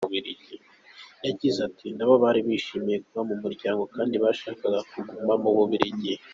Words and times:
Yagize 1.25 1.59
ati 1.67 1.87
"Nabo 1.97 2.13
bari 2.23 2.39
bishimiye 2.47 2.97
kuba 3.05 3.21
mu 3.29 3.35
muryango, 3.43 3.83
kandi 3.95 4.15
bashakaga 4.23 4.79
kuguma 4.89 5.33
mu 5.43 5.49
Bubiligi. 5.57 6.13